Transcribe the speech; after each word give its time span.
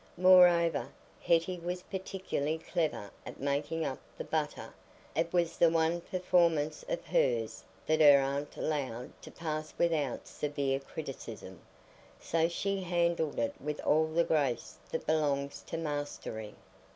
Moreover, 0.17 0.89
Hetty 1.21 1.59
was 1.59 1.83
particularly 1.83 2.57
clever 2.57 3.11
at 3.23 3.39
making 3.39 3.85
up 3.85 3.99
the 4.17 4.23
butter; 4.23 4.73
it 5.15 5.31
was 5.31 5.59
the 5.59 5.69
one 5.69 6.01
performance 6.01 6.83
of 6.89 7.05
hers 7.05 7.63
that 7.85 8.01
her 8.01 8.19
aunt 8.19 8.57
allowed 8.57 9.11
to 9.21 9.29
pass 9.29 9.75
without 9.77 10.25
severe 10.25 10.79
criticism; 10.79 11.59
so 12.19 12.47
she 12.49 12.81
handled 12.81 13.37
it 13.37 13.53
with 13.61 13.79
all 13.81 14.07
the 14.07 14.23
grace 14.23 14.79
that 14.89 15.05
belongs 15.05 15.61
to 15.67 15.77
mastery. 15.77 16.55